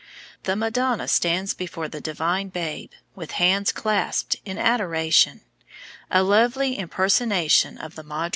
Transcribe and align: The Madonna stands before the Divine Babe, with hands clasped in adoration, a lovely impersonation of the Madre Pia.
The 0.45 0.55
Madonna 0.55 1.07
stands 1.07 1.53
before 1.53 1.87
the 1.87 2.01
Divine 2.01 2.49
Babe, 2.49 2.89
with 3.13 3.33
hands 3.33 3.71
clasped 3.71 4.35
in 4.45 4.57
adoration, 4.57 5.41
a 6.09 6.23
lovely 6.23 6.75
impersonation 6.79 7.77
of 7.77 7.93
the 7.93 8.01
Madre 8.01 8.29
Pia. 8.29 8.29